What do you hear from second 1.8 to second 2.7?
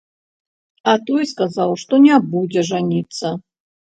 што не, будзе